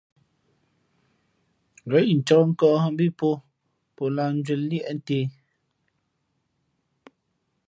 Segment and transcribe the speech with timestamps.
[1.87, 3.29] Ngα̌ incāk nkᾱᾱ nhᾱ mbí pō,
[3.95, 5.19] pō lāh njwēn liēʼ ntē.